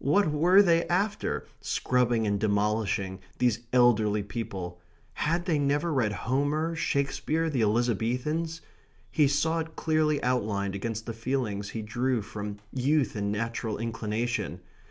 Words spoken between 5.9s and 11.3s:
read Homer, Shakespeare, the Elizabethans? He saw it clearly outlined against the